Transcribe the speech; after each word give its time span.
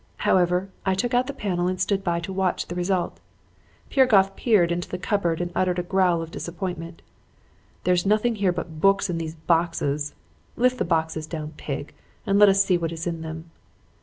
"However, 0.25 0.69
I 0.83 0.95
took 0.95 1.13
out 1.13 1.27
the 1.27 1.31
panel 1.31 1.67
and 1.67 1.79
stood 1.79 2.03
by 2.03 2.19
to 2.21 2.33
watch 2.33 2.65
the 2.65 2.73
result. 2.73 3.19
Piragoff 3.91 4.35
peered 4.35 4.71
into 4.71 4.89
the 4.89 4.97
cupboard 4.97 5.39
and 5.39 5.51
uttered 5.53 5.77
a 5.77 5.83
growl 5.83 6.23
of 6.23 6.31
disappointment. 6.31 7.03
"'There 7.83 7.93
is 7.93 8.03
nothing 8.07 8.33
there 8.41 8.51
but 8.51 8.81
books 8.81 9.11
and 9.11 9.21
those 9.21 9.35
boxes. 9.35 10.15
Lift 10.55 10.79
the 10.79 10.85
boxes 10.85 11.27
down, 11.27 11.53
pig, 11.55 11.93
and 12.25 12.39
let 12.39 12.49
us 12.49 12.65
see 12.65 12.79
what 12.79 12.91
is 12.91 13.05
in 13.05 13.21
them.' 13.21 13.51